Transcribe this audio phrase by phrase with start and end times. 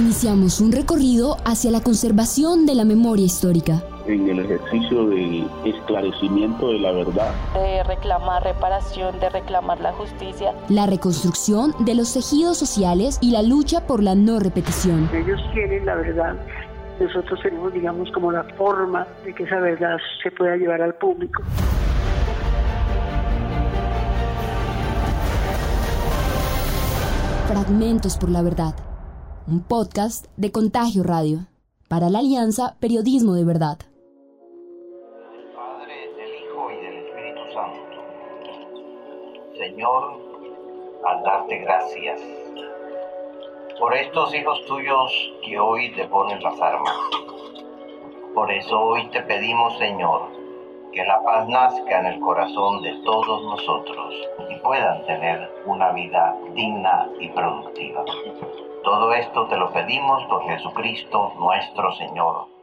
[0.00, 3.82] Iniciamos un recorrido hacia la conservación de la memoria histórica.
[4.06, 7.34] En el ejercicio del esclarecimiento de la verdad.
[7.52, 10.54] De reclamar reparación, de reclamar la justicia.
[10.70, 15.10] La reconstrucción de los tejidos sociales y la lucha por la no repetición.
[15.12, 16.34] Ellos quieren la verdad
[16.98, 21.42] nosotros tenemos, digamos, como la forma de que esa verdad se pueda llevar al público.
[27.48, 28.74] Fragmentos por la Verdad,
[29.50, 31.40] un podcast de Contagio Radio,
[31.88, 33.78] para la Alianza Periodismo de Verdad.
[35.56, 37.80] Padre, del Hijo y del Espíritu Santo.
[39.58, 40.20] Señor,
[41.04, 42.20] al darte gracias
[43.80, 45.12] por estos hijos tuyos
[45.44, 46.94] que hoy te ponen las armas.
[48.32, 50.28] Por eso hoy te pedimos, Señor,
[50.92, 54.14] que la paz nazca en el corazón de todos nosotros
[54.48, 58.04] y puedan tener una vida digna y productiva.
[58.82, 62.59] Todo esto te lo pedimos por Jesucristo nuestro Señor.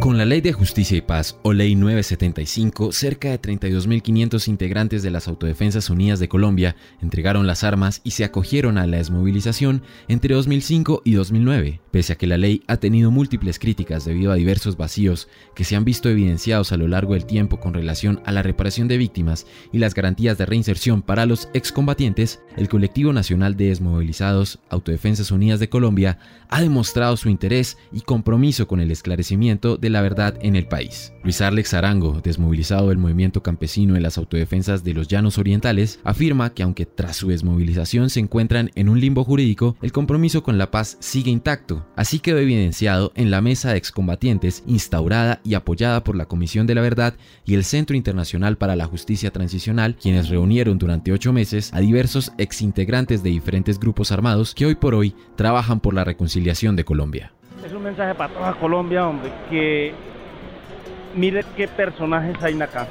[0.00, 5.10] Con la Ley de Justicia y Paz, o Ley 975, cerca de 32.500 integrantes de
[5.10, 10.34] las Autodefensas Unidas de Colombia entregaron las armas y se acogieron a la desmovilización entre
[10.34, 11.80] 2005 y 2009.
[11.90, 15.76] Pese a que la ley ha tenido múltiples críticas debido a diversos vacíos que se
[15.76, 19.46] han visto evidenciados a lo largo del tiempo con relación a la reparación de víctimas
[19.72, 25.60] y las garantías de reinserción para los excombatientes, el Colectivo Nacional de Desmovilizados Autodefensas Unidas
[25.60, 26.18] de Colombia
[26.48, 31.12] ha demostrado su interés y compromiso con el esclarecimiento de la verdad en el país.
[31.24, 36.54] Luis Arlex Arango, desmovilizado del movimiento campesino en las autodefensas de los Llanos Orientales, afirma
[36.54, 40.70] que aunque tras su desmovilización se encuentran en un limbo jurídico, el compromiso con la
[40.70, 41.84] paz sigue intacto.
[41.96, 46.74] Así quedó evidenciado en la mesa de excombatientes instaurada y apoyada por la Comisión de
[46.74, 51.72] la Verdad y el Centro Internacional para la Justicia Transicional, quienes reunieron durante ocho meses
[51.74, 56.76] a diversos exintegrantes de diferentes grupos armados que hoy por hoy trabajan por la reconciliación
[56.76, 57.32] de Colombia.
[57.84, 59.92] Mensaje para toda Colombia, hombre, que
[61.14, 62.86] mire qué personajes hay acá,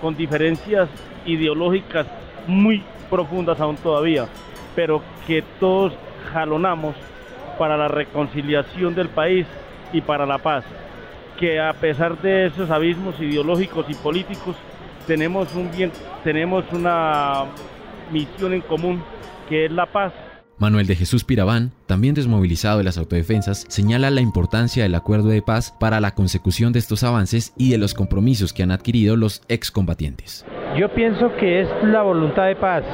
[0.00, 0.88] con diferencias
[1.26, 2.06] ideológicas
[2.46, 2.80] muy
[3.10, 4.28] profundas aún todavía,
[4.76, 5.94] pero que todos
[6.32, 6.94] jalonamos
[7.58, 9.48] para la reconciliación del país
[9.92, 10.62] y para la paz.
[11.36, 14.54] Que a pesar de esos abismos ideológicos y políticos,
[15.08, 15.90] tenemos, un bien,
[16.22, 17.46] tenemos una
[18.12, 19.02] misión en común,
[19.48, 20.12] que es la paz
[20.60, 25.40] Manuel de Jesús Pirabán, también desmovilizado de las autodefensas, señala la importancia del acuerdo de
[25.40, 29.40] paz para la consecución de estos avances y de los compromisos que han adquirido los
[29.48, 30.44] excombatientes.
[30.76, 32.84] Yo pienso que es la voluntad de paz,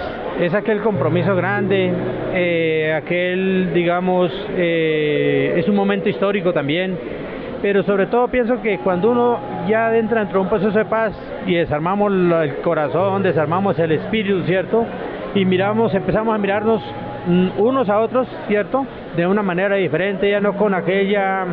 [0.41, 1.93] es aquel compromiso grande,
[2.35, 6.97] eh, aquel, digamos, eh, es un momento histórico también,
[7.63, 11.15] pero sobre todo pienso que cuando uno ya entra dentro de un proceso de paz
[11.45, 14.87] y desarmamos el corazón, desarmamos el espíritu, ¿cierto?
[15.35, 16.81] Y miramos, empezamos a mirarnos
[17.27, 18.87] unos a otros, ¿cierto?
[19.17, 21.45] De una manera diferente, ya no con aquella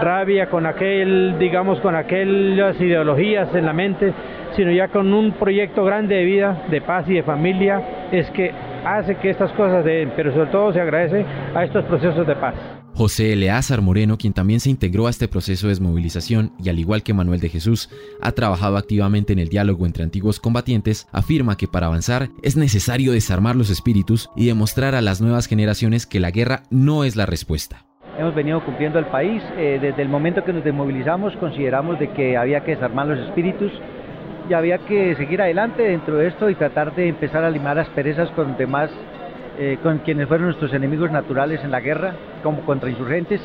[0.00, 4.12] rabia, con aquel, digamos, con aquellas ideologías en la mente,
[4.54, 8.52] sino ya con un proyecto grande de vida, de paz y de familia, es que
[8.84, 11.24] hace que estas cosas den, pero sobre todo se agradece
[11.54, 12.54] a estos procesos de paz.
[12.94, 17.04] José Eleazar Moreno, quien también se integró a este proceso de desmovilización y al igual
[17.04, 17.90] que Manuel de Jesús,
[18.20, 23.12] ha trabajado activamente en el diálogo entre antiguos combatientes, afirma que para avanzar es necesario
[23.12, 27.26] desarmar los espíritus y demostrar a las nuevas generaciones que la guerra no es la
[27.26, 27.84] respuesta.
[28.18, 29.40] Hemos venido cumpliendo el país.
[29.56, 33.70] Eh, desde el momento que nos desmovilizamos consideramos de que había que desarmar los espíritus
[34.48, 38.30] y había que seguir adelante dentro de esto y tratar de empezar a limar asperezas
[38.30, 38.90] con demás
[39.58, 43.40] eh, con quienes fueron nuestros enemigos naturales en la guerra, como contra insurgentes,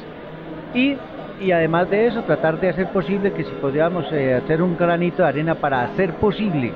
[0.73, 0.95] y,
[1.41, 5.23] y además de eso tratar de hacer posible que si podíamos eh, hacer un granito
[5.23, 6.71] de arena para hacer posible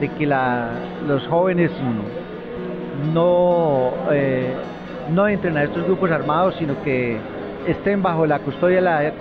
[0.00, 0.70] de que la,
[1.06, 1.70] los jóvenes
[3.12, 4.54] no, eh,
[5.12, 7.18] no entren a estos grupos armados, sino que
[7.66, 9.12] estén bajo la custodia de la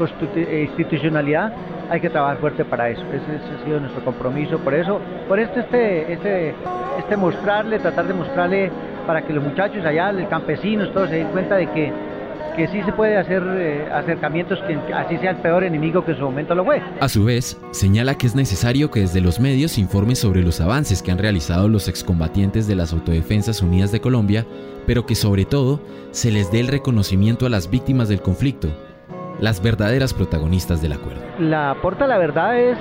[0.61, 1.51] institucionalidad,
[1.89, 3.01] hay que trabajar fuerte para eso.
[3.01, 4.59] Ese, ha sido nuestro compromiso.
[4.59, 6.53] Por eso, por este, este,
[6.99, 8.71] este mostrarle, tratar de mostrarle
[9.07, 11.91] para que los muchachos allá, los campesinos, todos se den cuenta de que,
[12.55, 16.17] que sí se puede hacer eh, acercamientos que así sea el peor enemigo que en
[16.17, 16.81] su momento lo fue.
[16.99, 20.61] A su vez, señala que es necesario que desde los medios se informe sobre los
[20.61, 24.45] avances que han realizado los excombatientes de las Autodefensas Unidas de Colombia,
[24.85, 25.81] pero que sobre todo
[26.11, 28.67] se les dé el reconocimiento a las víctimas del conflicto,
[29.41, 31.21] las verdaderas protagonistas del acuerdo.
[31.39, 32.77] La aporta la verdad es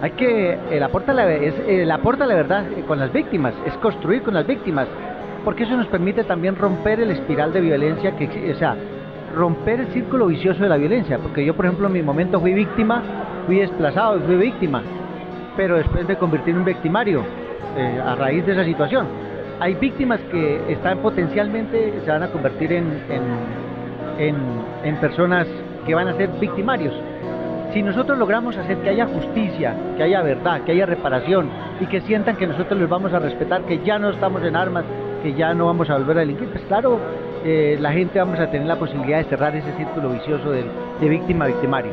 [0.00, 1.54] hay que aporta la, es,
[1.90, 4.88] aporta la verdad con las víctimas, es construir con las víctimas,
[5.44, 8.76] porque eso nos permite también romper el espiral de violencia que o sea,
[9.34, 12.54] romper el círculo vicioso de la violencia, porque yo por ejemplo en mi momento fui
[12.54, 13.02] víctima,
[13.46, 14.82] fui desplazado y fui víctima,
[15.56, 17.22] pero después me convertí en un victimario
[17.76, 19.06] eh, a raíz de esa situación.
[19.60, 22.86] Hay víctimas que están potencialmente, se van a convertir en,
[24.18, 24.34] en,
[24.82, 25.46] en personas
[25.86, 26.94] que van a ser victimarios.
[27.72, 31.48] Si nosotros logramos hacer que haya justicia, que haya verdad, que haya reparación
[31.80, 34.84] y que sientan que nosotros les vamos a respetar, que ya no estamos en armas,
[35.22, 36.98] que ya no vamos a volver a delinquir, pues claro,
[37.44, 40.64] eh, la gente vamos a tener la posibilidad de cerrar ese círculo vicioso de,
[41.00, 41.92] de víctima a victimario.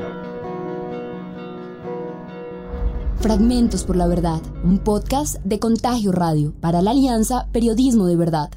[3.19, 8.49] Fragmentos por la Verdad, un podcast de Contagio Radio para la Alianza Periodismo de Verdad.